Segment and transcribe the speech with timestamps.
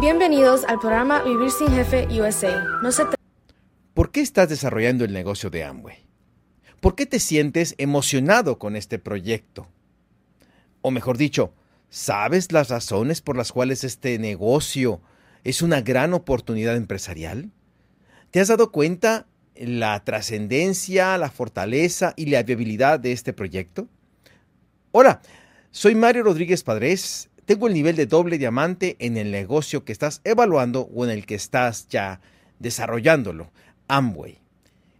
[0.00, 2.64] Bienvenidos al programa Vivir sin Jefe USA.
[3.94, 6.06] ¿Por qué estás desarrollando el negocio de Amway?
[6.80, 9.66] ¿Por qué te sientes emocionado con este proyecto?
[10.82, 11.52] O mejor dicho,
[11.90, 15.00] ¿sabes las razones por las cuales este negocio
[15.42, 17.50] es una gran oportunidad empresarial?
[18.30, 19.26] ¿Te has dado cuenta
[19.56, 23.88] la trascendencia, la fortaleza y la viabilidad de este proyecto?
[24.92, 25.22] Hola,
[25.72, 27.30] soy Mario Rodríguez Padres.
[27.48, 31.24] Tengo el nivel de doble diamante en el negocio que estás evaluando o en el
[31.24, 32.20] que estás ya
[32.58, 33.50] desarrollándolo,
[33.88, 34.36] Amway.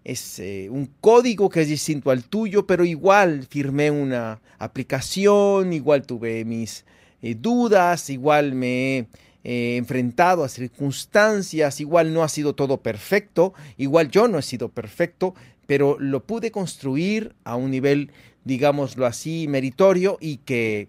[0.02, 6.06] Es eh, un código que es distinto al tuyo, pero igual firmé una aplicación, igual
[6.06, 6.86] tuve mis
[7.20, 9.08] eh, dudas, igual me
[9.44, 14.70] he enfrentado a circunstancias, igual no ha sido todo perfecto, igual yo no he sido
[14.70, 15.34] perfecto,
[15.66, 18.10] pero lo pude construir a un nivel,
[18.44, 20.88] digámoslo así, meritorio y que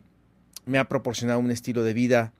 [0.69, 2.33] me ha proporcionado un estilo de vida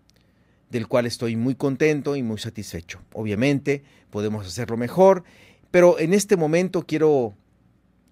[0.69, 3.01] del cual estoy muy contento y muy satisfecho.
[3.13, 5.23] Obviamente podemos hacerlo mejor,
[5.71, 7.33] pero en este momento quiero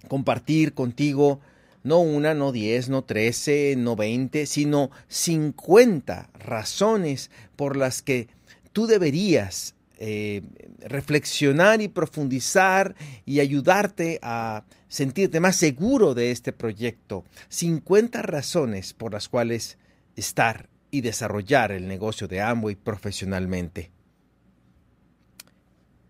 [0.07, 1.39] compartir contigo
[1.83, 8.27] no una, no diez, no trece, no veinte, sino cincuenta razones por las que
[8.73, 10.41] tú deberías eh,
[10.79, 17.23] reflexionar y profundizar y ayudarte a sentirte más seguro de este proyecto.
[17.49, 19.77] 50 razones por las cuales
[20.17, 23.91] estar y desarrollar el negocio de Amway profesionalmente.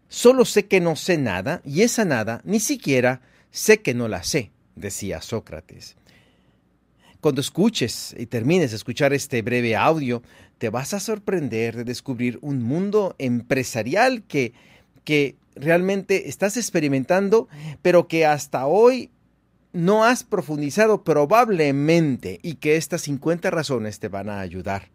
[0.07, 4.23] Solo sé que no sé nada y esa nada ni siquiera sé que no la
[4.23, 5.95] sé, decía Sócrates.
[7.19, 10.21] Cuando escuches y termines de escuchar este breve audio,
[10.59, 14.53] te vas a sorprender de descubrir un mundo empresarial que,
[15.03, 17.47] que realmente estás experimentando,
[17.81, 19.11] pero que hasta hoy
[19.77, 24.89] no has profundizado probablemente y que estas 50 razones te van a ayudar.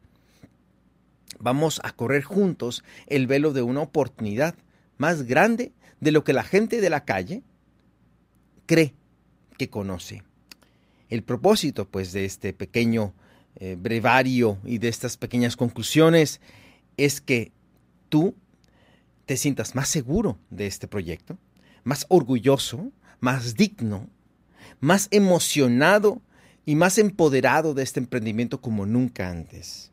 [1.39, 4.57] Vamos a correr juntos el velo de una oportunidad
[4.99, 7.45] más grande de lo que la gente de la calle
[8.67, 8.93] cree
[9.57, 10.25] que conoce.
[11.09, 13.15] El propósito, pues, de este pequeño
[13.55, 16.41] eh, brevario y de estas pequeñas conclusiones
[16.97, 17.53] es que
[18.09, 18.35] tú
[19.27, 21.39] te sientas más seguro de este proyecto,
[21.85, 22.91] más orgulloso,
[23.21, 24.09] más digno,
[24.80, 26.20] más emocionado
[26.64, 29.90] y más empoderado de este emprendimiento como nunca antes.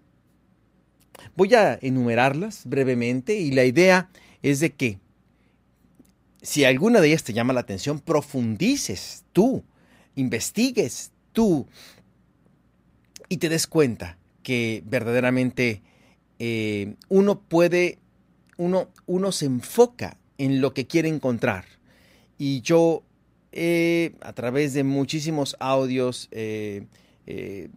[1.35, 4.09] Voy a enumerarlas brevemente y la idea
[4.41, 5.00] es de que
[6.41, 9.63] si alguna de ellas te llama la atención, profundices tú,
[10.16, 11.68] investigues tú
[13.28, 15.81] y te des cuenta que verdaderamente
[16.40, 18.00] eh, uno puede,
[18.57, 21.66] uno, uno se enfoca en lo que quiere encontrar.
[22.38, 23.03] Y yo,
[24.22, 26.84] a través de muchísimos audios, eh,
[27.26, 27.70] eh,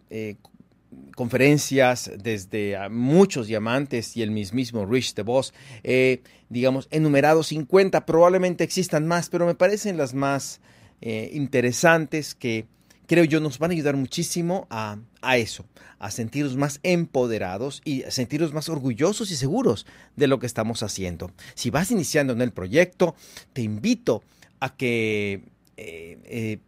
[1.15, 5.53] conferencias desde muchos diamantes y el mismísimo Rich DeVos,
[5.83, 10.59] eh, digamos, enumerado 50, probablemente existan más, pero me parecen las más
[11.01, 12.65] eh, interesantes que
[13.05, 15.65] creo yo nos van a ayudar muchísimo a, a, eso,
[15.99, 19.85] a sentirnos más empoderados y a sentirnos más orgullosos y seguros
[20.15, 21.31] de lo que estamos haciendo.
[21.53, 23.15] Si vas iniciando en el proyecto,
[23.53, 24.23] te invito
[24.59, 25.43] a que
[25.75, 26.59] eh, eh,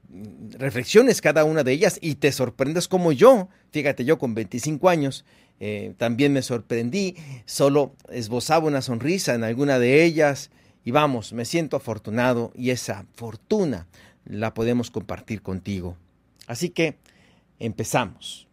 [0.57, 5.25] reflexiones cada una de ellas y te sorprendas como yo, fíjate yo con 25 años,
[5.59, 10.49] eh, también me sorprendí, solo esbozaba una sonrisa en alguna de ellas
[10.83, 13.88] y vamos, me siento afortunado y esa fortuna
[14.25, 15.97] la podemos compartir contigo.
[16.47, 16.97] Así que
[17.59, 18.47] empezamos.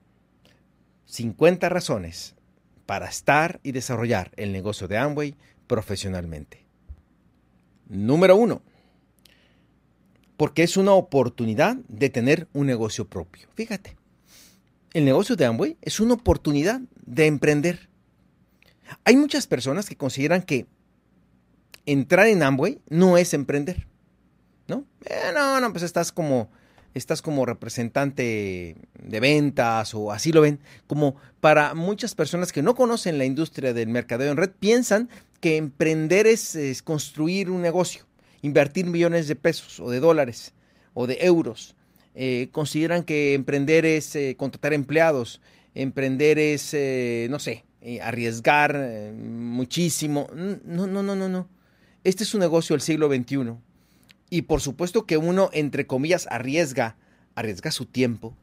[1.07, 2.35] 50 razones
[2.85, 5.35] para estar y desarrollar el negocio de Amway
[5.67, 6.67] profesionalmente.
[7.89, 8.63] Número 1
[10.43, 13.47] porque es una oportunidad de tener un negocio propio.
[13.55, 13.97] Fíjate,
[14.93, 17.89] el negocio de Amway es una oportunidad de emprender.
[19.05, 20.67] Hay muchas personas que consideran que
[21.87, 23.87] entrar en Amway no es emprender.
[24.67, 24.85] ¿No?
[25.05, 26.51] Eh, no, no, pues estás como,
[26.93, 30.59] estás como representante de ventas o así lo ven.
[30.89, 35.09] Como para muchas personas que no conocen la industria del mercadeo en red, piensan
[35.41, 38.07] que emprender es construir un negocio
[38.43, 40.53] invertir millones de pesos o de dólares
[40.95, 41.75] o de euros.
[42.15, 45.41] Eh, consideran que emprender es eh, contratar empleados,
[45.75, 47.65] emprender es, eh, no sé,
[48.03, 50.29] arriesgar muchísimo.
[50.35, 51.49] No, no, no, no, no.
[52.05, 53.55] Este es un negocio del siglo XXI.
[54.29, 56.97] Y por supuesto que uno, entre comillas, arriesga,
[57.35, 58.37] arriesga su tiempo,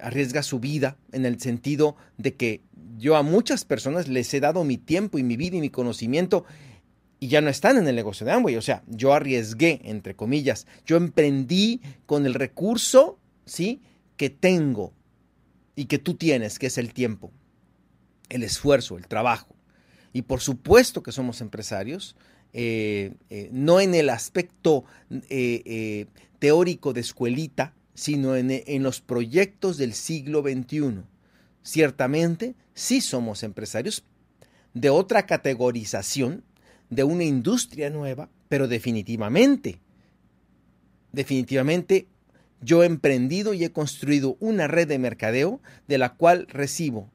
[0.00, 2.60] arriesga su vida, en el sentido de que
[2.98, 6.44] yo a muchas personas les he dado mi tiempo y mi vida y mi conocimiento
[7.22, 8.56] y ya no están en el negocio de Amway.
[8.56, 13.16] O sea, yo arriesgué, entre comillas, yo emprendí con el recurso,
[13.46, 13.80] ¿sí?
[14.16, 14.92] Que tengo
[15.76, 17.30] y que tú tienes, que es el tiempo.
[18.28, 19.54] el esfuerzo, el trabajo.
[20.12, 22.16] Y por supuesto que somos empresarios,
[22.54, 24.84] eh, eh, no en el aspecto
[25.28, 26.06] eh,
[26.40, 31.02] teórico de escuelita, sino en, en, los proyectos del siglo XXI.
[31.62, 34.02] Ciertamente, sí somos empresarios
[34.74, 36.42] de otra categorización,
[36.92, 39.80] de una industria nueva, pero definitivamente,
[41.10, 42.06] definitivamente
[42.60, 47.10] yo he emprendido y he construido una red de mercadeo de la cual recibo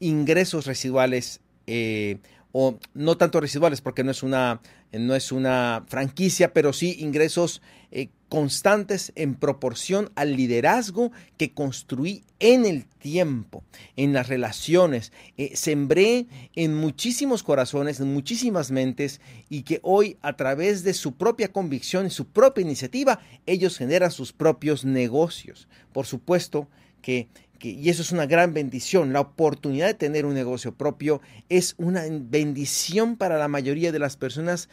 [0.00, 2.18] ingresos residuales eh,
[2.50, 4.60] o no tanto residuales porque no es una,
[4.90, 7.62] no es una franquicia, pero sí ingresos
[7.92, 13.62] eh, constantes en proporción al liderazgo que construí en el tiempo,
[13.96, 15.12] en las relaciones.
[15.36, 21.12] Eh, sembré en muchísimos corazones, en muchísimas mentes y que hoy a través de su
[21.12, 25.68] propia convicción y su propia iniciativa, ellos generan sus propios negocios.
[25.92, 26.68] Por supuesto
[27.00, 27.28] que
[27.66, 29.12] y eso es una gran bendición.
[29.12, 34.16] La oportunidad de tener un negocio propio es una bendición para la mayoría de las
[34.16, 34.68] personas,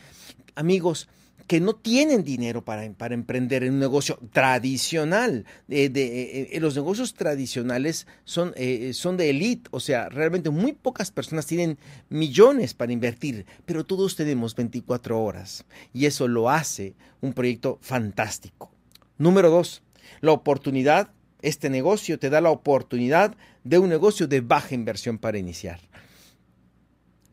[0.55, 1.07] amigos,
[1.47, 5.45] que no tienen dinero para, para emprender en un negocio tradicional.
[5.67, 10.73] de, eh, eh, los negocios tradicionales son, eh, son de élite, o sea, realmente muy
[10.73, 11.77] pocas personas tienen
[12.09, 18.71] millones para invertir, pero todos tenemos 24 horas y eso lo hace un proyecto fantástico.
[19.17, 19.83] Número dos,
[20.21, 21.11] la oportunidad
[21.43, 25.79] este negocio te da la oportunidad de un negocio de baja inversión para iniciar.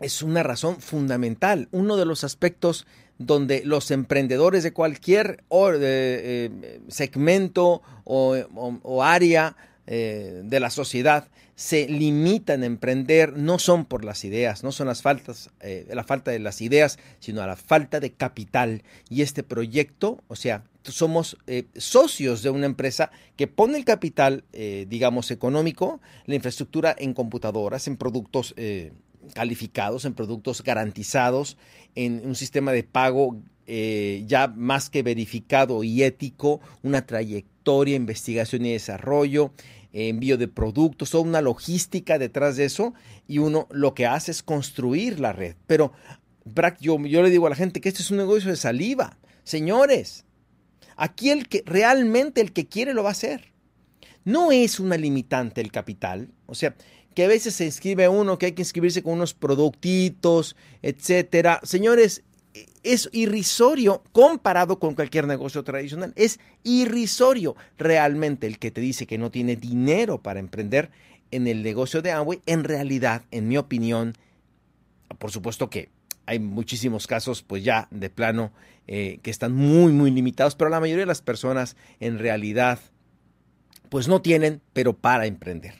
[0.01, 2.87] Es una razón fundamental, uno de los aspectos
[3.21, 6.51] donde los emprendedores de cualquier eh,
[6.89, 9.57] segmento o, área
[9.87, 11.29] eh, de la sociedad
[11.61, 16.05] se limitan a emprender no son por las ideas, no son las faltas, eh, la
[16.05, 18.83] falta de las ideas, sino a la falta de capital.
[19.11, 24.45] Y este proyecto, o sea, somos eh, socios de una empresa que pone el capital,
[24.55, 28.55] eh, digamos, económico, la infraestructura en computadoras, en productos
[29.35, 31.57] calificados, en productos garantizados,
[31.95, 38.73] en un sistema de pago ya más que verificado y ético, una trayectoria, investigación y
[38.73, 39.53] desarrollo,
[39.93, 42.95] envío de productos, toda una logística detrás de eso
[43.29, 45.55] y uno lo que hace es construir la red.
[45.69, 45.93] Pero
[46.81, 49.19] yo, yo le digo a la gente que esto es un negocio de saliva.
[49.45, 50.25] Señores,
[50.97, 53.53] aquí el que realmente el que quiere lo va a hacer.
[54.25, 56.75] No es una limitante el capital, o sea,
[57.15, 61.61] que a veces se inscribe uno que hay que inscribirse con unos productitos, etcétera.
[61.63, 62.23] Señores,
[62.83, 66.13] es irrisorio comparado con cualquier negocio tradicional.
[66.17, 70.91] Es irrisorio realmente el que te dice que no tiene dinero para emprender
[71.31, 72.41] en el negocio de Amway.
[72.47, 74.15] En realidad, en mi opinión,
[75.19, 75.91] por supuesto que
[76.27, 78.53] hay muchísimos casos, pues ya de plano,
[78.87, 82.79] eh, que están muy, muy limitados, pero la mayoría de las personas en realidad,
[83.89, 85.75] pues no tienen, pero para emprender.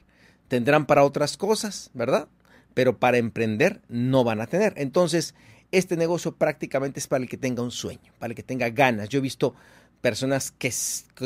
[0.51, 2.27] Tendrán para otras cosas, ¿verdad?
[2.75, 4.75] Pero para emprender no van a tener.
[4.77, 5.37] Entonces,
[5.71, 9.09] este negocio prácticamente es para el que tenga un sueño, para el que tenga ganas.
[9.09, 9.55] Yo he visto
[10.01, 10.73] personas que,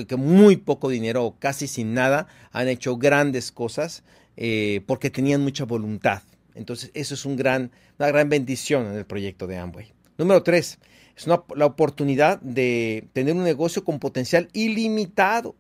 [0.07, 4.05] que muy poco dinero o casi sin nada han hecho grandes cosas
[4.37, 6.21] eh, porque tenían mucha voluntad.
[6.55, 9.95] Entonces, eso es una gran bendición en el proyecto de Amway.
[10.19, 10.79] Número tres,
[11.17, 15.57] es la oportunidad de tener un negocio con potencial ilimitado.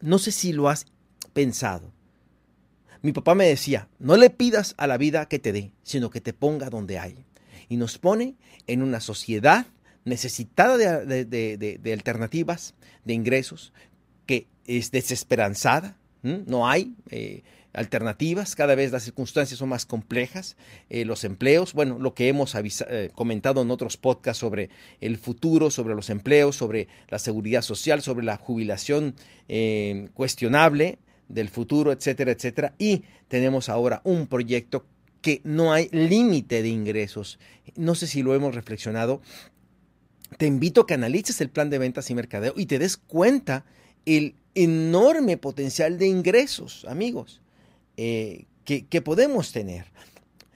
[0.00, 0.86] No sé si lo has
[1.34, 1.92] pensado.
[3.02, 6.20] Mi papá me decía, no le pidas a la vida que te dé, sino que
[6.20, 7.24] te ponga donde hay.
[7.68, 8.36] Y nos pone
[8.66, 9.66] en una sociedad
[10.04, 12.74] necesitada de, alternativas,
[13.04, 13.72] de ingresos,
[14.24, 20.56] que es desesperanzada, no hay eh, alternativas, cada vez las circunstancias son más complejas,
[20.88, 25.70] eh, los empleos, bueno, lo que hemos eh, comentado en otros podcasts sobre el futuro,
[25.70, 29.14] sobre los empleos, sobre la seguridad social, sobre la jubilación
[30.14, 30.98] cuestionable,
[31.28, 32.74] del futuro, etcétera, etcétera.
[32.78, 34.86] Y tenemos ahora un proyecto
[35.22, 37.38] que no hay límite de ingresos.
[37.74, 39.20] No sé si lo hemos reflexionado.
[40.38, 43.64] Te invito a que analices el plan de ventas y mercadeo y te des cuenta
[44.04, 47.40] el enorme potencial de ingresos, amigos,
[47.96, 49.86] eh, que, podemos tener.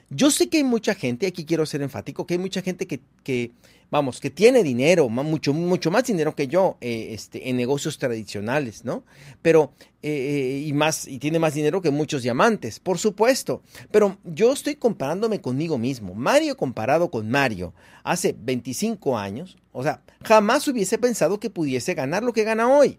[0.09, 3.53] Yo sé que hay mucha gente, aquí quiero ser enfático, que hay mucha gente que
[3.91, 8.85] vamos, que tiene dinero, mucho, mucho más dinero que yo eh, este, en negocios tradicionales,
[8.85, 9.05] ¿no?
[9.43, 13.63] Pero, eh, y más, y tiene más dinero que muchos diamantes, por supuesto.
[13.91, 16.15] Pero yo estoy comparándome conmigo mismo.
[16.15, 22.23] Mario comparado con Mario hace 25 años, o sea, jamás hubiese pensado que pudiese ganar
[22.23, 22.99] lo que gana hoy.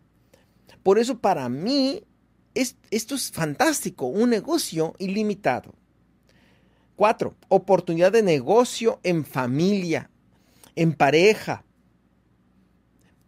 [0.84, 2.04] Por eso para mí
[2.54, 5.74] esto es fantástico, un negocio ilimitado.
[6.96, 10.11] Cuatro, oportunidad de negocio en familia
[10.76, 11.64] en pareja.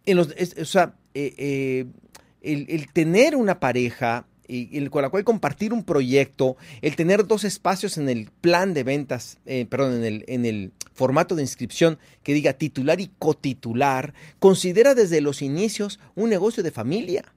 [0.08, 1.86] O sea, eh, eh,
[2.42, 7.98] el, tener una pareja y, con la cual compartir un proyecto, el tener dos espacios
[7.98, 12.34] en el plan de ventas, eh, perdón, en el, en el formato de inscripción que
[12.34, 17.34] diga titular y cotitular, considera desde los inicios un negocio de familia.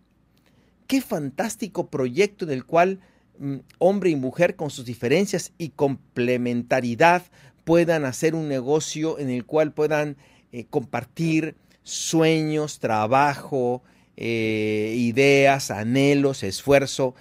[0.87, 3.01] Qué fantástico proyecto en el cual
[3.39, 7.23] mm, hombre y mujer con sus diferencias y complementariedad
[7.66, 10.16] puedan hacer un negocio en el cual puedan
[10.52, 13.82] eh, compartir sueños, trabajo,
[14.16, 17.16] eh, ideas, anhelos, esfuerzo.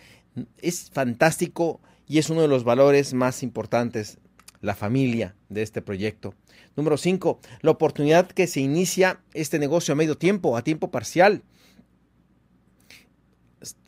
[0.62, 4.20] Es fantástico y es uno de los valores más importantes,
[4.62, 6.36] la familia de este proyecto.
[6.76, 11.42] Número 5, la oportunidad que se inicia este negocio a medio tiempo, a tiempo parcial.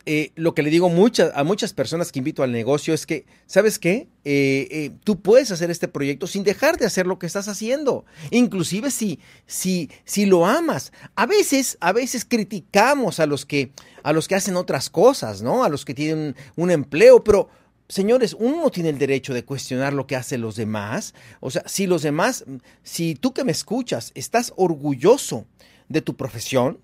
[0.06, 3.78] Eh, lo que le digo a muchas personas que invito al negocio es que, ¿sabes
[3.78, 4.08] qué?
[4.24, 8.06] Eh, eh, tú puedes hacer este proyecto sin dejar de hacer lo que estás haciendo.
[8.32, 10.94] Inclusive si, si, si lo amas.
[11.16, 13.72] A veces, a veces criticamos a los que,
[14.04, 15.64] a los que hacen otras cosas, ¿no?
[15.64, 17.50] A los que tienen un empleo, pero
[17.90, 21.14] señores, uno no tiene el derecho de cuestionar lo que hacen los demás.
[21.42, 22.46] O sea, si los demás,
[22.84, 25.46] si tú que me escuchas estás orgulloso
[25.90, 26.80] de tu profesión,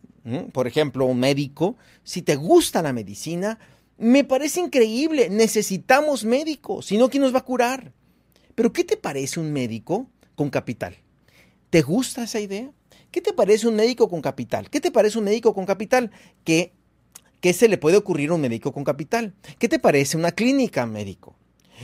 [0.51, 3.59] por ejemplo, un médico, si te gusta la medicina,
[3.97, 7.93] me parece increíble, necesitamos médicos, si no, ¿quién nos va a curar?
[8.55, 10.95] Pero ¿qué te parece un médico con capital?
[11.69, 12.71] ¿Te gusta esa idea?
[13.11, 14.69] ¿Qué te parece un médico con capital?
[14.69, 16.11] ¿Qué te parece un médico con capital?
[16.43, 16.73] ¿Qué,
[17.41, 19.33] qué se le puede ocurrir a un médico con capital?
[19.59, 21.35] ¿Qué te parece una clínica médico?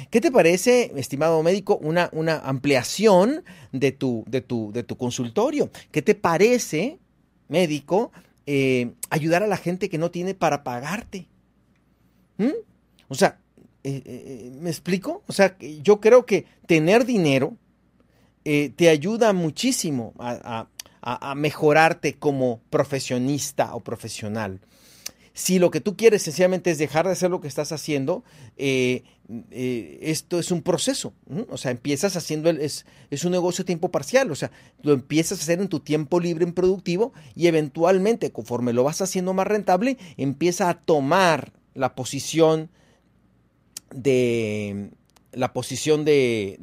[0.10, 5.70] ¿Qué te parece, estimado médico, una, una ampliación de tu, de, tu, de tu consultorio?
[5.92, 7.00] ¿Qué te parece,
[7.48, 8.12] médico,
[8.52, 11.28] eh, ayudar a la gente que no tiene para pagarte.
[12.40, 12.50] ¿Mm?
[13.08, 13.38] O sea,
[13.84, 15.22] eh, eh, ¿me explico?
[15.28, 17.56] O sea, yo creo que tener dinero
[18.44, 20.66] te ayuda muchísimo a,
[21.36, 24.62] mejorarte como profesionista o profesional.
[25.40, 28.26] Si lo que tú quieres sencillamente es dejar de hacer lo que estás haciendo,
[28.58, 29.04] eh,
[29.52, 31.14] eh, esto es un proceso.
[31.50, 34.30] O sea, empiezas haciendo, el, es, es, un negocio a tiempo parcial.
[34.32, 34.52] O sea,
[34.84, 39.02] lo empiezas a hacer en tu tiempo libre, en productivo, y eventualmente, conforme lo vas
[39.02, 42.70] haciendo más rentable, empieza a tomar la posición
[43.92, 44.90] de
[45.32, 46.60] la posición de,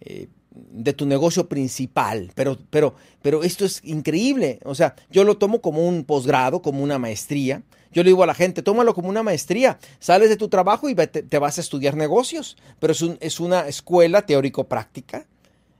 [0.00, 4.58] eh, de tu negocio principal, pero, pero, pero esto es increíble.
[4.64, 7.62] O sea, yo lo tomo como un posgrado, como una maestría.
[7.92, 9.78] Yo le digo a la gente, tómalo como una maestría.
[9.98, 14.26] Sales de tu trabajo y te, vas a estudiar negocios, pero es, es una escuela
[14.26, 15.26] teórico-práctica.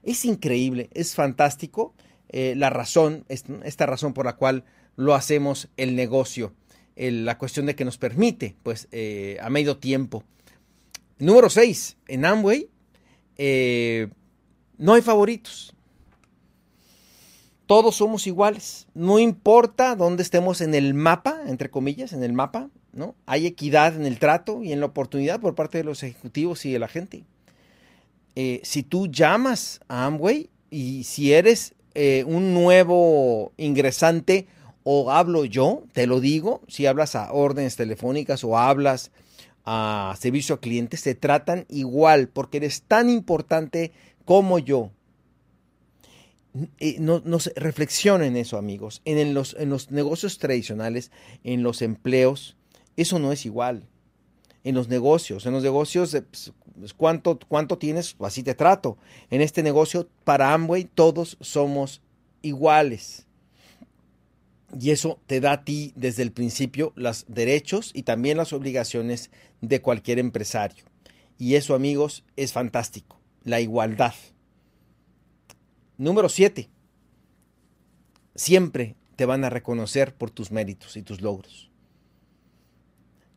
[0.03, 1.93] Es increíble, es fantástico
[2.29, 4.63] eh, la razón, esta razón por la cual
[4.95, 6.53] lo hacemos el negocio.
[6.95, 10.23] la cuestión de que nos permite, pues, eh, a medio tiempo.
[11.19, 12.69] Número 6, en Amway,
[13.37, 14.09] eh,
[14.83, 15.73] no hay favoritos.
[17.67, 18.85] Todos somos iguales.
[18.93, 23.15] No importa dónde estemos en el mapa, entre comillas, en el mapa, ¿no?
[23.25, 26.73] Hay equidad en el trato y en la oportunidad por parte de los ejecutivos y
[26.73, 27.23] de la gente.
[28.35, 34.47] Eh, si tú llamas a Amway y si eres eh, un nuevo ingresante
[34.83, 39.11] o hablo yo, te lo digo, si hablas a órdenes telefónicas o hablas
[39.65, 43.93] a servicio a clientes, se tratan igual porque eres tan importante
[44.25, 44.91] como yo.
[46.79, 49.01] Eh, no, no, reflexionen eso, amigos.
[49.05, 51.11] En, los, en los negocios tradicionales,
[51.43, 52.55] en los empleos,
[52.95, 53.87] eso no es igual.
[54.63, 58.15] En los negocios, en los negocios, pues, pues, ¿cuánto, ¿cuánto tienes?
[58.19, 58.97] Así te trato.
[59.29, 62.01] En este negocio, para Amway, todos somos
[62.41, 63.25] iguales.
[64.79, 69.31] Y eso te da a ti desde el principio los derechos y también las obligaciones
[69.61, 70.85] de cualquier empresario.
[71.37, 74.13] Y eso, amigos, es fantástico la igualdad.
[75.97, 76.69] Número 7.
[78.35, 81.69] Siempre te van a reconocer por tus méritos y tus logros.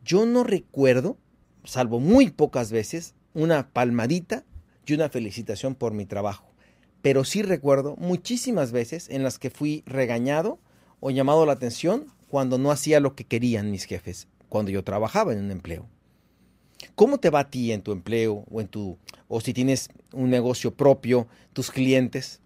[0.05, 1.19] Yo no recuerdo,
[1.65, 4.45] salvo muy pocas veces, una palmadita
[4.87, 6.47] y una felicitación por mi trabajo.
[7.03, 10.59] Pero sí recuerdo muchísimas veces en las que fui regañado
[11.01, 15.33] o llamado la atención cuando no hacía lo que querían mis jefes, cuando yo trabajaba
[15.33, 15.89] en un empleo.
[16.97, 18.99] ¿Cómo te va a ti en tu empleo o en tu
[19.29, 22.41] o si tienes un negocio propio, tus clientes?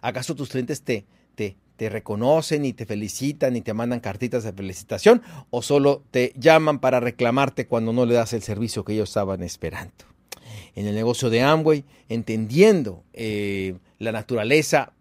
[0.00, 4.52] ¿Acaso tus clientes te, te, te reconocen y te felicitan y te mandan cartitas de
[4.52, 9.10] felicitación o solo te llaman para reclamarte cuando no le das el servicio que ellos
[9.10, 10.04] estaban esperando?
[10.76, 14.92] En el negocio de Amway, entendiendo eh, la naturaleza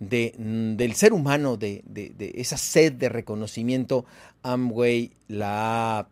[0.00, 0.34] de,
[0.76, 4.04] del ser humano, de, de, de, esa sed de reconocimiento,
[4.42, 6.08] Amway la ha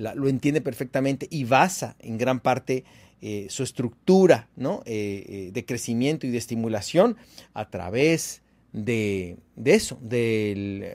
[0.00, 2.84] lo entiende perfectamente y basa en gran parte
[3.22, 4.48] eh, su estructura.
[4.58, 7.16] Eh, eh, de crecimiento y de estimulación
[7.52, 8.42] a través
[8.72, 10.86] de, eso, del,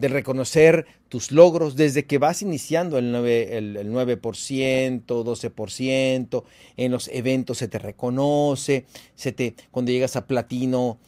[0.00, 6.44] reconocer tus logros desde que vas iniciando el 9%, el, el 9%, 12%,
[6.76, 10.98] en los eventos se te reconoce, se te, cuando llegas a platino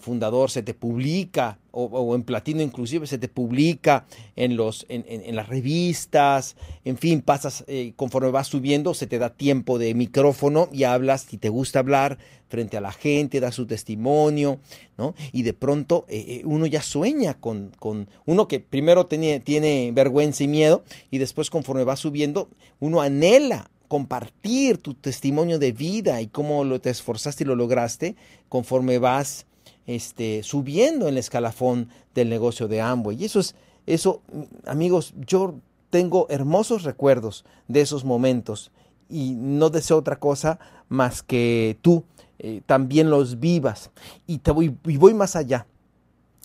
[0.00, 5.36] fundador se te publica, o, en platino inclusive se te publica en, los, en, en,
[5.36, 10.68] las revistas, en fin, pasas, eh, conforme vas subiendo, se te da tiempo de micrófono
[10.72, 14.58] y hablas, si te gusta hablar, frente a la gente, da su testimonio,
[14.98, 15.14] ¿no?
[15.32, 19.92] Y de pronto eh, eh, uno ya sueña con, con, uno que primero tiene, tiene
[19.94, 22.48] vergüenza y miedo, y después conforme va subiendo,
[22.80, 28.14] uno anhela compartir tu testimonio de vida y cómo lo te esforzaste y lo lograste
[28.48, 29.46] conforme vas
[29.96, 33.20] este, subiendo en el escalafón del negocio de Amway.
[33.20, 33.56] Y eso es,
[33.86, 34.22] eso,
[34.64, 35.56] amigos, yo
[35.90, 38.70] tengo hermosos recuerdos de esos momentos
[39.08, 42.04] y no deseo otra cosa más que tú
[42.38, 43.90] eh, también los vivas.
[44.28, 45.66] Y, te voy, y voy más allá.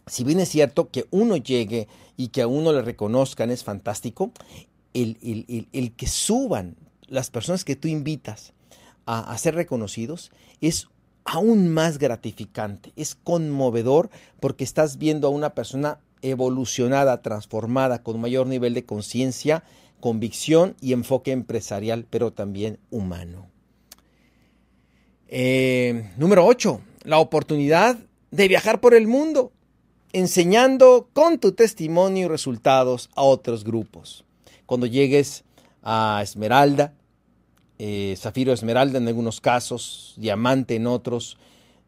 [0.07, 1.87] Si bien es cierto que uno llegue
[2.17, 4.31] y que a uno le reconozcan es fantástico,
[4.95, 8.53] el, el, el, que suban las personas que tú invitas
[9.05, 10.87] a, a, ser reconocidos es
[11.25, 18.47] aún más gratificante, es conmovedor porque estás viendo a una persona evolucionada, transformada, con mayor
[18.47, 19.63] nivel de conciencia,
[19.99, 23.47] convicción y enfoque empresarial, pero también humano.
[25.27, 26.79] Eh, número 8.
[27.03, 27.97] La oportunidad
[28.31, 29.51] de viajar por el mundo,
[30.13, 34.25] enseñando con tu testimonio y resultados a otros grupos.
[34.65, 35.43] Cuando llegues
[35.83, 36.93] a Esmeralda,
[37.79, 41.37] eh, Zafiro Esmeralda en algunos casos, Diamante en otros,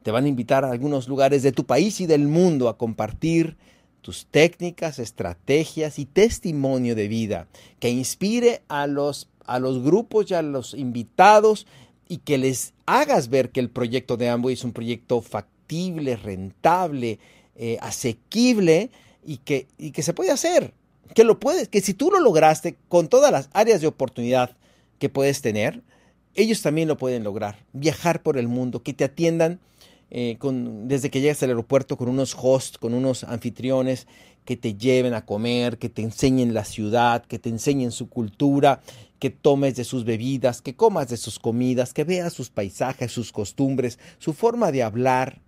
[0.04, 3.58] te van a invitar a algunos lugares de tu país y del mundo a compartir
[4.02, 7.48] tus técnicas, estrategias y testimonio de vida
[7.80, 11.68] que inspire a los, a los grupos y a los invitados
[12.08, 17.20] y que les hagas ver que el proyecto de Amway es un proyecto factible, rentable,
[17.56, 18.92] eh, asequible
[19.26, 20.74] y que, y que se puede hacer.
[21.14, 24.56] Que lo puedes, que si tú lo lograste con todas las áreas de oportunidad
[25.00, 25.84] que puedes tener,
[26.36, 27.66] ellos también lo pueden lograr.
[27.74, 29.60] Viajar por el mundo, que te atiendan
[30.10, 30.38] eh,
[30.86, 34.08] desde que llegas al aeropuerto con unos hosts, con unos anfitriones
[34.46, 38.82] que te lleven a comer, que te enseñen la ciudad, que te enseñen su cultura,
[39.20, 43.34] que tomes de sus bebidas, que comas de sus comidas, que veas sus paisajes, sus
[43.34, 45.42] costumbres, su forma de hablar,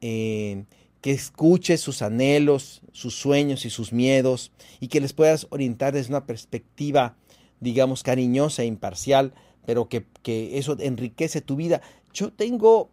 [0.00, 0.64] eh,
[1.02, 6.08] que escuches sus anhelos, sus sueños y sus miedos, y que les puedas orientar desde
[6.08, 7.16] una perspectiva,
[7.64, 9.32] digamos, cariñosa e imparcial,
[9.66, 11.80] pero que, que eso enriquece tu vida.
[12.12, 12.90] Yo tengo,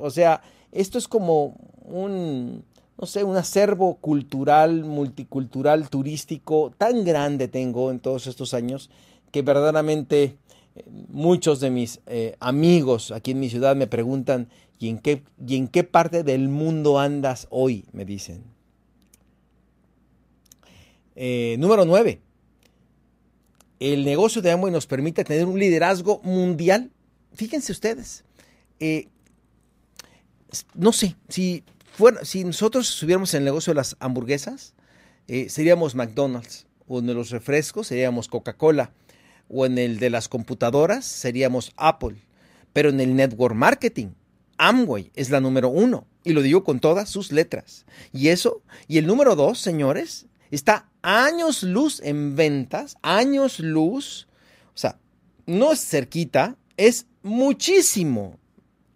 [0.00, 2.64] o sea, esto es como un,
[2.98, 8.90] no sé, un acervo cultural, multicultural, turístico tan grande tengo en todos estos años
[9.30, 10.36] que verdaderamente
[10.74, 15.22] eh, muchos de mis eh, amigos aquí en mi ciudad me preguntan, ¿y en, qué,
[15.46, 17.84] ¿y en qué parte del mundo andas hoy?
[17.92, 18.42] Me dicen.
[21.16, 22.20] Eh, número 9.
[23.92, 26.90] El negocio de Amway nos permite tener un liderazgo mundial.
[27.34, 28.24] Fíjense ustedes.
[30.72, 31.64] no sé, si,
[32.22, 34.72] si nosotros estuviéramos en el negocio de las hamburguesas,
[35.48, 36.66] seríamos McDonald's.
[36.88, 38.90] O en los refrescos seríamos Coca-Cola
[39.50, 42.16] o en el de las computadoras seríamos Apple.
[42.72, 44.12] Pero en el network marketing,
[44.56, 46.06] Amway es la número uno.
[46.24, 47.84] Y lo digo con todas sus letras.
[48.14, 54.26] Y eso, y el número dos, señores, está años luz en ventas, años luz.
[54.74, 54.98] O sea,
[55.46, 58.38] no es cerquita, es muchísimo.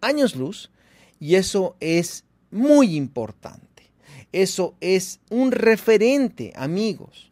[0.01, 0.71] Años luz.
[1.19, 3.91] Y eso es muy importante.
[4.31, 7.31] Eso es un referente, amigos.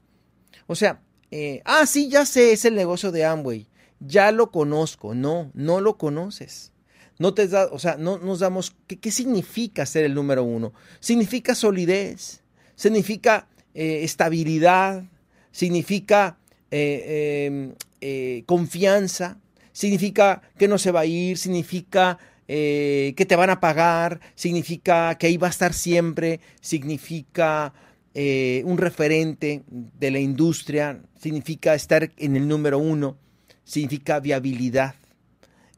[0.68, 3.68] O sea, eh, ah, sí, ya sé, es el negocio de Amway,
[4.00, 5.16] ya lo conozco.
[5.16, 6.72] No, no lo conoces.
[7.20, 10.74] No te da, o sea, no nos damos, ¿qué, ¿qué, significa ser el número uno?
[11.00, 12.44] Significa solidez,
[12.76, 15.06] significa eh, estabilidad,
[15.52, 16.38] significa
[16.72, 19.38] eh, em, confianza,
[19.72, 25.28] significa que no se va a ir, significa que te van a pagar, significa que
[25.28, 27.74] ahí va a estar siempre, significa
[28.20, 33.16] eh, un referente de la industria, significa estar en el número uno,
[33.64, 34.96] significa viabilidad.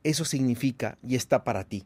[0.06, 1.84] Eso significa y está para ti.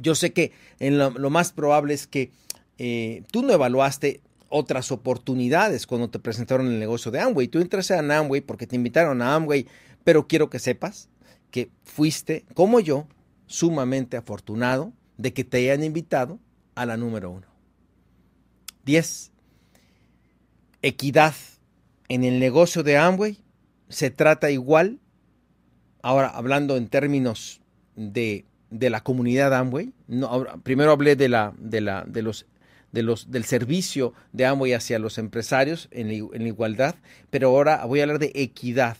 [0.00, 2.30] Yo sé que lo, más probable es que
[2.78, 7.48] eh, tú no evaluaste otras oportunidades cuando te presentaron el negocio de Amway.
[7.48, 9.66] Tú entraste a Amway porque te invitaron a Amway,
[10.04, 11.08] pero quiero que sepas
[11.50, 13.06] que fuiste, como yo,
[13.46, 16.38] sumamente afortunado de que te hayan invitado
[16.74, 17.46] a la número uno.
[18.84, 19.32] 10.
[20.82, 21.34] Equidad.
[22.08, 23.38] En el negocio de Amway
[23.88, 25.00] se trata igual,
[26.02, 27.62] ahora hablando en términos
[27.96, 29.94] de, de la comunidad Amway,
[30.62, 32.44] primero hablé de, la, de, la, de, los,
[32.92, 36.94] de los, del servicio de Amway hacia los empresarios en, en igualdad,
[37.30, 38.96] pero ahora voy a hablar de equidad,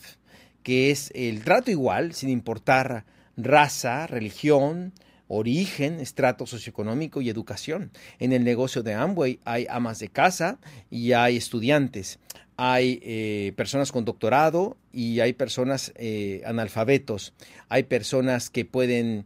[0.62, 3.04] que es el trato igual, sin importar
[3.36, 4.92] raza, religión,
[5.28, 7.90] origen, estrato socioeconómico y educación.
[8.18, 10.58] En el negocio de Amway hay amas de casa
[10.90, 12.18] y hay estudiantes,
[12.56, 17.32] hay eh, personas con doctorado y hay personas eh, analfabetos,
[17.70, 19.24] hay personas que pueden,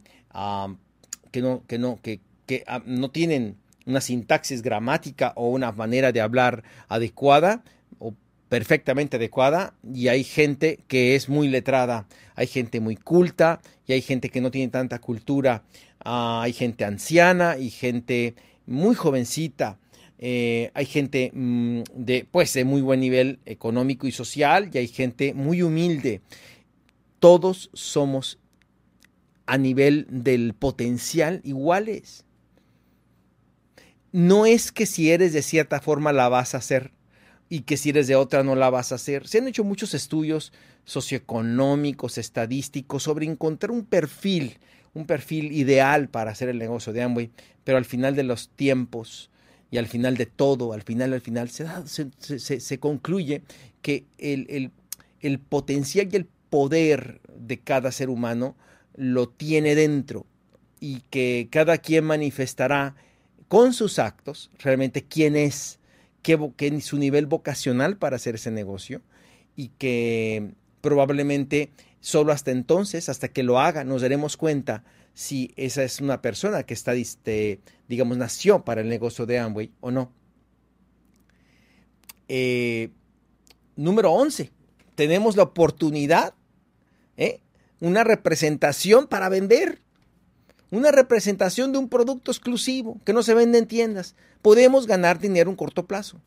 [1.32, 6.20] que no, que no, que, que no tienen una sintaxis gramática o una manera de
[6.20, 7.62] hablar adecuada
[7.98, 8.14] o
[8.48, 14.02] perfectamente adecuada y hay gente que es muy letrada, hay gente muy culta y hay
[14.02, 15.62] gente que no tiene tanta cultura,
[16.04, 18.34] ah, hay gente anciana y gente
[18.66, 19.78] muy jovencita,
[20.18, 24.88] eh, hay gente mm, de, pues, de muy buen nivel económico y social y hay
[24.88, 26.20] gente muy humilde.
[27.18, 28.38] Todos somos
[29.46, 32.25] a nivel del potencial iguales.
[34.16, 36.90] No es que si eres de cierta forma la vas a hacer
[37.50, 39.28] y que si eres de otra no la vas a hacer.
[39.28, 40.54] Se han hecho muchos estudios
[40.86, 44.56] socioeconómicos, estadísticos, sobre encontrar un perfil,
[44.94, 47.30] un perfil ideal para hacer el negocio de Amway,
[47.62, 49.28] pero al final de los tiempos
[49.70, 53.42] y al final de todo, al final, al final, se, se, concluye
[53.82, 54.70] que el, el,
[55.20, 58.56] el potencial y el poder de cada ser humano
[58.94, 60.24] lo tiene dentro
[60.80, 62.96] y que cada quien manifestará
[63.48, 65.78] con sus actos realmente quién es,
[66.22, 69.02] qué, su nivel vocacional para hacer ese negocio
[69.54, 75.82] y que probablemente solo hasta entonces, hasta que lo haga, nos daremos cuenta si esa
[75.82, 80.12] es una persona que está, este, digamos, nació para el negocio de Amway o no.
[82.28, 82.90] Eh,
[83.76, 84.50] número 11,
[84.94, 86.34] tenemos la oportunidad,
[87.16, 87.40] ¿eh?
[87.80, 89.80] una representación para vender
[90.76, 94.14] una representación de un producto exclusivo que no se vende en tiendas.
[94.42, 96.20] Podemos ganar dinero en corto plazo.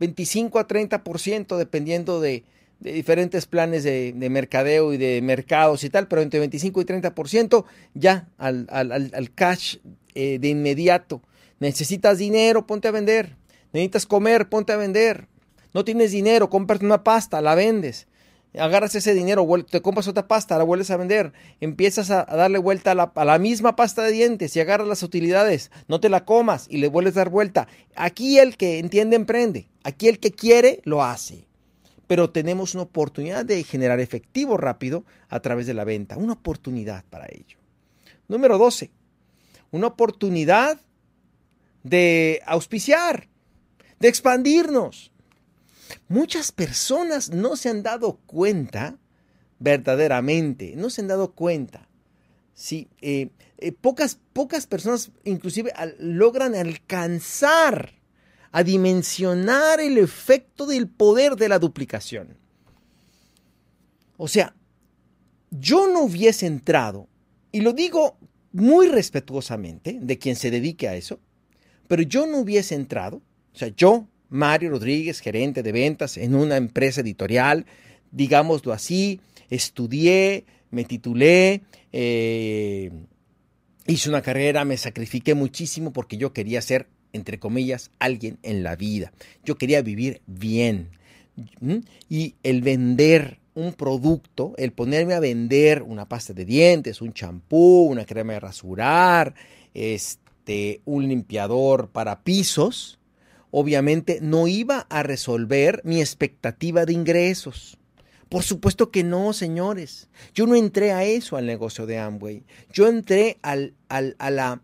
[0.00, 2.44] 25 a 30% dependiendo de,
[2.80, 8.28] diferentes planes de, mercadeo y de mercados y tal, pero entre 25 y 30% ya
[8.36, 9.78] al, al, cash
[10.14, 11.22] eh, de inmediato.
[11.60, 13.36] Necesitas dinero, ponte a vender.
[13.72, 15.28] Necesitas comer, ponte a vender.
[15.72, 18.06] No tienes dinero, cómprate una pasta, la vendes
[18.58, 22.92] agarras ese dinero, te compras otra pasta, la vuelves a vender, empiezas a, darle vuelta
[22.92, 26.78] a la, misma pasta de dientes y agarras las utilidades, no te la comas y
[26.78, 27.68] le vuelves a dar vuelta.
[27.96, 31.46] Aquí el que entiende emprende, aquí el que quiere lo hace.
[32.06, 37.04] Pero tenemos una oportunidad de generar efectivo rápido a través de la venta, una oportunidad
[37.08, 37.58] para ello.
[38.28, 38.90] Número 12,
[39.70, 40.78] una oportunidad
[41.82, 43.28] de auspiciar,
[44.00, 45.12] de expandirnos.
[46.08, 48.98] Muchas personas no se han dado cuenta,
[49.58, 51.88] verdaderamente, no se han dado cuenta.
[52.54, 57.94] Sí, eh, eh, pocas, pocas personas inclusive logran alcanzar
[58.52, 62.36] a dimensionar el efecto del poder de la duplicación.
[64.16, 64.54] O sea,
[65.50, 67.08] yo no hubiese entrado,
[67.50, 68.16] y lo digo
[68.52, 71.18] muy respetuosamente de quien se dedique a eso,
[71.88, 76.56] pero yo no hubiese entrado, o sea, yo Mario Rodríguez, gerente de ventas en una
[76.56, 77.66] empresa editorial,
[78.10, 82.90] digámoslo así, estudié, me titulé, eh,
[83.86, 88.74] hice una carrera, me sacrifiqué muchísimo porque yo quería ser, entre comillas, alguien en la
[88.74, 89.12] vida.
[89.44, 90.90] Yo quería vivir bien.
[92.08, 97.86] Y el vender un producto, el ponerme a vender una pasta de dientes, un champú,
[97.88, 99.36] una crema de rasurar,
[99.74, 102.98] este, un limpiador para pisos,
[103.56, 107.78] obviamente no iba a resolver mi expectativa de ingresos.
[108.28, 110.08] Por supuesto que no, señores.
[110.34, 112.42] Yo no entré a eso al negocio de Amway.
[112.72, 114.60] Yo entré al, al, a la,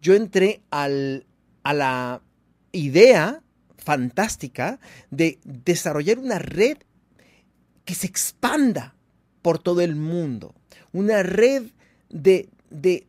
[0.00, 1.26] yo entré al,
[1.64, 2.22] a la
[2.70, 3.42] idea
[3.76, 4.78] fantástica
[5.10, 6.76] de desarrollar una red
[7.84, 8.94] que se expanda
[9.42, 10.54] por todo el mundo.
[10.92, 11.64] Una red
[12.08, 13.08] de, de,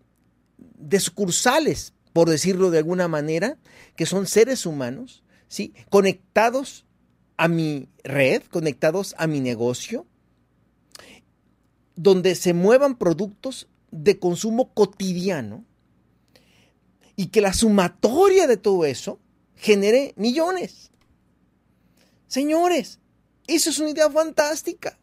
[0.58, 3.58] de sucursales por decirlo de alguna manera,
[3.96, 5.74] que son seres humanos, ¿sí?
[5.90, 6.86] Conectados
[7.38, 10.06] a mi red, conectados a mi negocio,
[11.96, 15.66] donde se muevan productos de consumo cotidiano
[17.16, 19.20] y que la sumatoria de todo eso
[19.56, 20.92] genere millones.
[22.28, 23.00] Señores,
[23.48, 25.00] eso es una idea fantástica.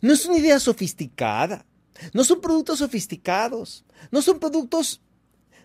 [0.00, 1.66] No es una idea sofisticada.
[2.12, 3.84] No son productos sofisticados.
[4.10, 5.00] No son productos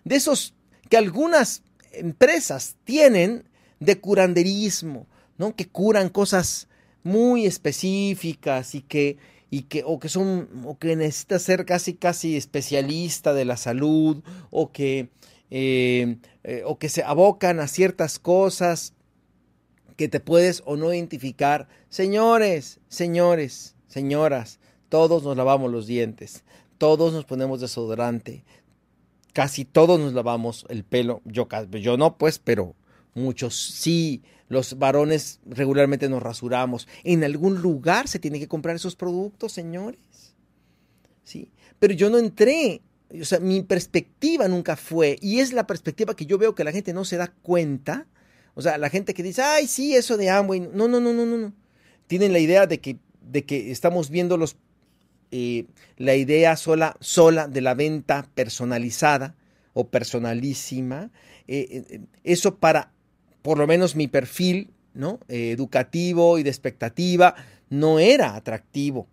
[0.04, 0.54] de esos
[0.88, 1.62] que algunas
[1.92, 3.48] empresas tienen
[3.80, 5.06] de curanderismo,
[5.38, 5.54] ¿no?
[5.56, 6.68] Que curan cosas
[7.02, 9.18] muy específicas y que,
[9.50, 14.22] y que, o que son, o que necesita ser casi, casi especialista de la salud,
[14.50, 15.10] o que
[15.54, 18.94] eh, eh, o que se abocan a ciertas cosas
[19.98, 21.68] que te puedes o no identificar.
[21.90, 26.42] Señores, señores, señoras, todos nos lavamos los dientes,
[26.78, 28.46] todos nos ponemos desodorante,
[29.32, 31.22] casi todos nos lavamos el pelo.
[31.24, 32.74] Yo, yo no, pues, pero
[33.14, 34.22] muchos sí.
[34.48, 36.86] Los varones regularmente nos rasuramos.
[37.04, 40.34] En algún lugar se tiene que comprar esos productos, señores.
[41.24, 41.50] Sí.
[41.78, 42.82] Pero yo no entré
[43.20, 46.72] o sea, mi perspectiva nunca fue, y es la perspectiva que yo veo que la
[46.72, 48.06] gente no se da cuenta.
[48.54, 50.60] O sea, la gente que dice, ay, sí, eso de Amway.
[50.60, 51.52] No, no, no, no, no, no.
[52.06, 54.56] Tienen la idea de que, de que estamos viendo los,
[55.34, 55.64] eh,
[55.96, 59.34] la idea sola, sola de la venta personalizada
[59.72, 61.10] o personalísima.
[61.48, 62.92] Eh, eh, eso para,
[63.40, 65.20] por lo menos mi perfil, ¿no?
[65.28, 67.34] educativo y de expectativa,
[67.70, 69.08] no era atractivo.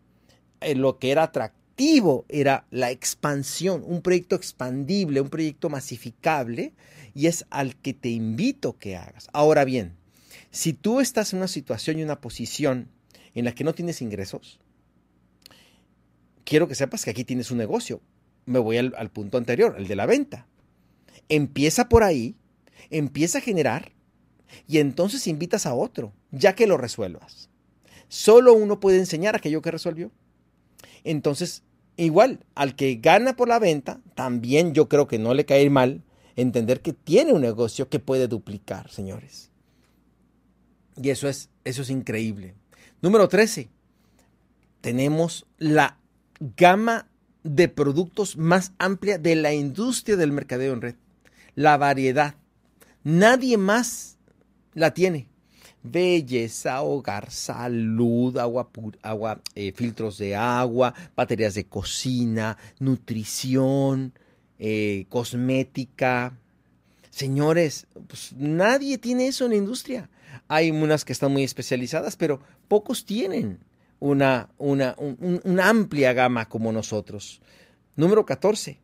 [0.76, 6.74] lo que era atractivo era la expansión, un proyecto expandible, un proyecto masificable,
[7.16, 9.30] y es al que te invito que hagas.
[9.32, 9.96] Ahora bien,
[10.52, 12.90] si tú estás en una situación y una posición
[13.36, 14.60] en la que no tienes ingresos,
[16.50, 18.02] quiero que sepas que aquí tienes un negocio.
[18.46, 20.48] Me voy al, punto anterior, el de la venta.
[21.30, 22.36] Empieza por ahí,
[22.90, 23.92] empieza a generar
[24.68, 27.50] y entonces invitas a otro, ya que lo resuelvas.
[28.08, 30.12] Solo uno puede enseñar aquello que resolvió.
[31.04, 31.64] Entonces,
[32.00, 36.02] Igual, al que gana por la venta, también yo creo que no le cae mal
[36.38, 39.52] entender que tiene un negocio que puede duplicar, señores.
[40.96, 42.56] Y eso es, eso es increíble.
[43.02, 43.68] Número 13.
[44.80, 45.99] Tenemos la
[46.39, 47.08] gama
[47.43, 50.95] de productos más amplia de la industria del mercadeo en red.
[51.56, 52.36] La variedad.
[53.04, 54.17] Nadie más
[54.73, 55.28] la tiene
[55.84, 58.69] belleza, hogar, salud, agua,
[59.02, 64.13] agua eh, filtros de agua, baterías de cocina, nutrición,
[64.58, 66.38] eh, cosmética.
[67.10, 70.10] Señores, pues nadie tiene eso en la industria.
[70.47, 73.60] Hay unas que están muy especializadas, pero pocos tienen
[74.00, 77.42] una, una, una amplia gama como nosotros.
[77.96, 78.80] Número 14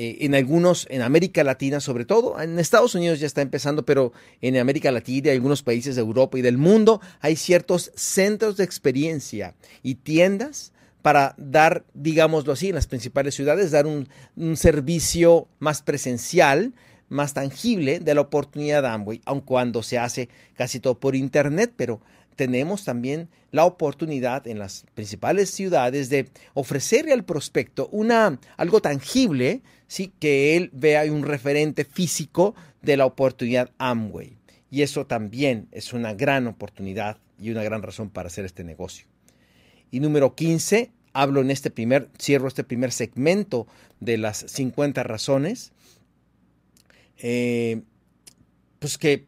[0.00, 4.12] eh, en algunos, en América Latina sobre todo, en Estados Unidos ya está empezando, pero
[4.40, 8.62] en América Latina y algunos países de Europa y del mundo hay ciertos centros de
[8.62, 14.08] experiencia y tiendas para dar, digámoslo así, en las principales ciudades, dar un,
[14.54, 16.74] servicio más presencial,
[17.08, 21.72] más tangible de la oportunidad de Amway, aun cuando se hace casi todo por internet,
[21.76, 22.00] pero
[22.38, 29.60] tenemos también la oportunidad en las principales ciudades de ofrecerle al prospecto una, algo tangible,
[29.88, 30.12] ¿sí?
[30.20, 34.38] que él vea un referente físico de la oportunidad Amway.
[34.70, 39.06] Y eso también es una gran oportunidad y una gran razón para hacer este negocio.
[39.90, 43.66] Y número 15, hablo en este primer, cierro este primer segmento
[43.98, 45.72] de las 50 razones,
[47.16, 47.82] eh,
[48.78, 49.26] pues que,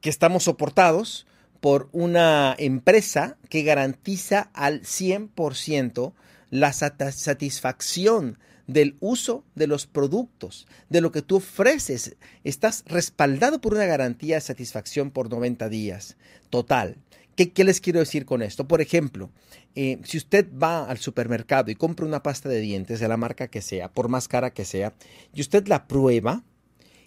[0.00, 1.24] que estamos soportados
[1.62, 6.12] por una empresa que garantiza al 100%
[6.50, 12.16] la satisfacción del uso de los productos, de lo que tú ofreces.
[12.42, 16.16] Estás respaldado por una garantía de satisfacción por 90 días.
[16.50, 16.96] Total.
[17.36, 18.66] ¿Qué, les quiero decir con esto?
[18.66, 19.30] Por ejemplo,
[19.76, 23.46] eh, si usted va al supermercado y compra una pasta de dientes de la marca
[23.46, 24.94] que sea, por más cara que sea,
[25.32, 26.42] y usted la prueba,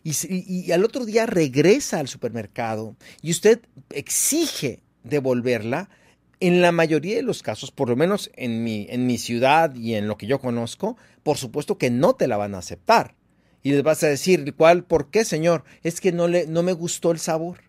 [0.05, 5.89] y, al otro día regresa al supermercado y usted exige devolverla,
[6.39, 9.95] en la mayoría de los casos, por lo menos en mi, en mi ciudad y
[9.95, 13.15] en lo que yo conozco, por supuesto que no te la van a aceptar.
[13.63, 14.83] Y les vas a decir, ¿cuál?
[14.83, 15.63] ¿Por qué, señor?
[15.81, 17.61] Es que no, le, no me gustó el sabor.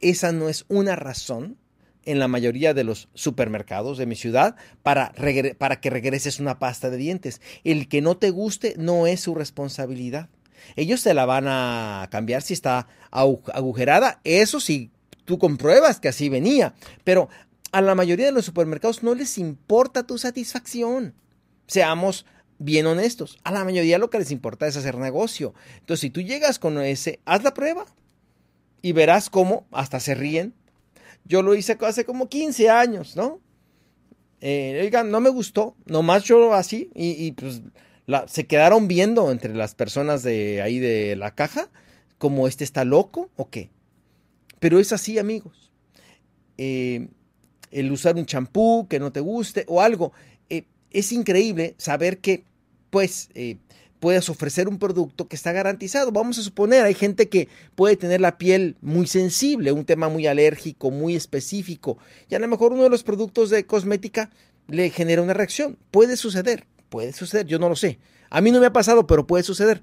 [0.00, 1.58] Esa no es una razón
[2.04, 5.12] en la mayoría de los supermercados de mi ciudad para,
[5.58, 7.40] para que regreses una pasta de dientes.
[7.64, 10.30] El que no te guste no es su responsabilidad.
[10.76, 14.20] Ellos te la van a cambiar si está agujerada.
[14.24, 14.90] Eso sí,
[15.24, 16.74] tú compruebas que así venía.
[17.04, 17.28] Pero
[17.72, 21.14] a la mayoría de los supermercados no les importa tu satisfacción.
[21.66, 22.26] Seamos
[22.58, 23.38] bien honestos.
[23.44, 25.54] A la mayoría lo que les importa es hacer negocio.
[25.80, 27.86] Entonces, si tú llegas con ese, haz la prueba
[28.82, 30.54] y verás cómo hasta se ríen.
[31.24, 33.40] Yo lo hice hace como 15 años, ¿no?
[34.40, 37.62] Eh, oigan, no me gustó, nomás yo así y pues
[38.26, 41.70] se quedaron viendo entre las personas de ahí de la caja
[42.18, 43.70] como este está loco o qué.
[44.60, 45.72] Pero es así, amigos.
[46.56, 47.08] Eh,
[47.72, 50.12] el usar un champú que no te guste o algo.
[50.48, 52.44] Eh, es increíble saber que,
[52.90, 53.56] pues, eh,
[53.98, 56.12] puedes ofrecer un producto que está garantizado.
[56.12, 60.26] Vamos a suponer, hay gente que puede tener la piel muy sensible, un tema muy
[60.26, 64.30] alérgico, muy específico, y a lo mejor uno de los productos de cosmética
[64.68, 65.78] le genera una reacción.
[65.90, 66.66] Puede suceder.
[66.92, 67.98] Puede suceder, yo no lo sé.
[68.28, 69.80] A mí no me ha pasado, pero puede suceder.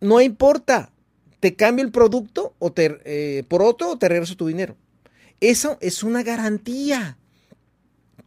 [0.00, 0.92] no importa,
[1.38, 4.76] te cambio el producto o te, eh, por otro o te regreso tu dinero.
[5.38, 7.16] Eso es una garantía.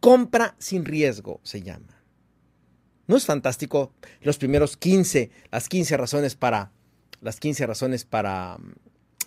[0.00, 2.02] Compra sin riesgo se llama.
[3.06, 3.92] ¿No es fantástico?
[4.22, 6.72] Los primeros 15, las 15 razones para,
[7.20, 8.56] las 15 razones para,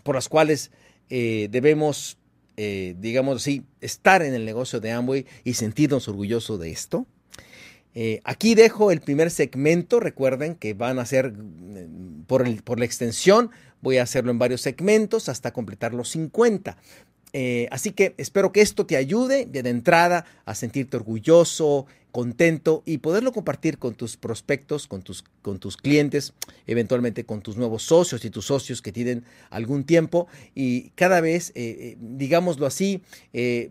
[0.02, 0.72] por las cuales
[1.12, 2.18] eh, debemos,
[2.58, 7.06] eh, digamos así, estar en el negocio de Amway y sentirnos orgullosos de esto.
[8.02, 11.34] Eh, aquí dejo el primer segmento, recuerden que van a ser
[12.28, 16.78] por, el, por la extensión, voy a hacerlo en varios segmentos hasta completar los 50.
[17.34, 23.00] Eh, así que espero que esto te ayude de, entrada a sentirte orgulloso, contento y
[23.00, 26.34] poderlo compartir con tus prospectos, con tus, con tus clientes,
[26.68, 30.28] eventualmente con tus nuevos socios y tus socios que tienen algún tiempo.
[30.56, 33.02] Y cada vez, eh, digámoslo así,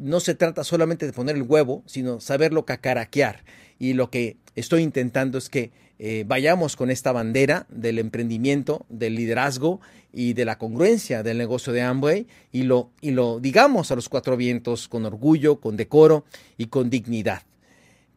[0.01, 3.43] no se trata solamente de poner el huevo, sino saberlo cacaraquear.
[3.79, 9.17] Y lo que estoy intentando es que eh, vayamos con esta bandera del emprendimiento, del
[9.17, 9.81] liderazgo
[10.13, 14.09] y de la congruencia del negocio de Amway y lo, y lo digamos a los
[14.09, 16.25] cuatro vientos con orgullo, con decoro
[16.57, 17.43] y con dignidad.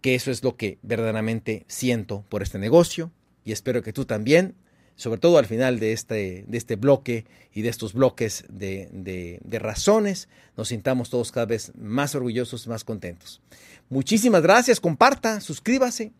[0.01, 3.11] Que eso es lo que verdaderamente siento por este negocio
[3.43, 4.55] y espero que tú también,
[5.01, 9.59] sobre todo al final de este, de este bloque y de estos bloques de, de,
[9.59, 13.41] razones, nos sintamos todos cada vez más orgullosos, más contentos.
[13.89, 16.11] Muchísimas gracias, comparta, suscríbase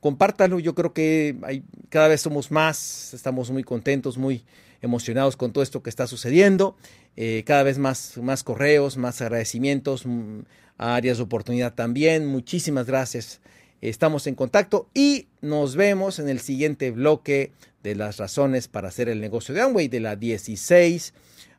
[0.00, 0.58] compártalo.
[0.58, 4.44] Yo creo que hay, cada vez somos más, estamos muy contentos, muy
[4.82, 6.76] emocionados con todo esto que está sucediendo.
[7.16, 10.40] Eh, cada vez más, más correos, más agradecimientos, mm,
[10.76, 12.26] áreas de oportunidad también.
[12.26, 13.40] Muchísimas gracias.
[13.80, 17.52] Estamos en contacto y nos vemos en el siguiente bloque
[17.84, 21.14] de las razones para hacer el negocio de Amway de la 16.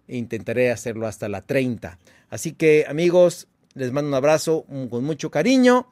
[0.09, 1.97] Intentaré hacerlo hasta la 30.
[2.29, 5.87] Así que amigos, les mando un abrazo con mucho cariño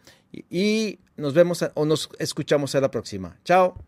[0.49, 3.37] y nos vemos o nos escuchamos a la próxima.
[3.45, 3.75] Chao.